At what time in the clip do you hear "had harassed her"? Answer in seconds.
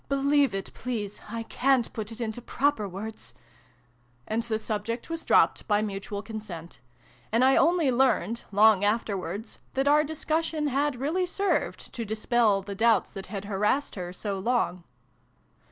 13.27-14.11